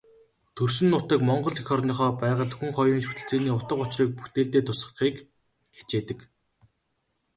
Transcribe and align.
Төрсөн 0.55 0.87
нутаг, 0.93 1.19
Монгол 1.29 1.57
эх 1.61 1.69
орныхоо 1.75 2.11
байгаль, 2.23 2.55
хүн 2.57 2.71
хоёрын 2.77 3.05
шүтэлцээний 3.05 3.55
утга 3.57 3.73
учрыг 3.83 4.09
бүтээлдээ 4.17 4.63
тусгахыг 4.67 5.15
хичээдэг. 5.75 6.19